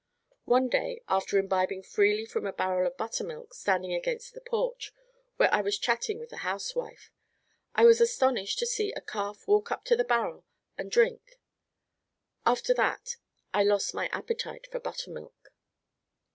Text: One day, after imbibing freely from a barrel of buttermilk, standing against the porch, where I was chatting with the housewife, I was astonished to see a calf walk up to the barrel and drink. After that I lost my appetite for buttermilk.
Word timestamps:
One 0.45 0.67
day, 0.67 1.03
after 1.07 1.37
imbibing 1.37 1.83
freely 1.83 2.25
from 2.25 2.47
a 2.47 2.51
barrel 2.51 2.87
of 2.87 2.97
buttermilk, 2.97 3.53
standing 3.53 3.93
against 3.93 4.33
the 4.33 4.41
porch, 4.41 4.91
where 5.37 5.53
I 5.53 5.61
was 5.61 5.77
chatting 5.77 6.17
with 6.17 6.31
the 6.31 6.37
housewife, 6.37 7.11
I 7.75 7.85
was 7.85 8.01
astonished 8.01 8.57
to 8.57 8.65
see 8.65 8.91
a 8.93 9.01
calf 9.01 9.47
walk 9.47 9.71
up 9.71 9.83
to 9.85 9.95
the 9.95 10.03
barrel 10.03 10.43
and 10.75 10.89
drink. 10.89 11.37
After 12.47 12.73
that 12.73 13.17
I 13.53 13.61
lost 13.63 13.93
my 13.93 14.07
appetite 14.07 14.65
for 14.71 14.79
buttermilk. 14.79 15.53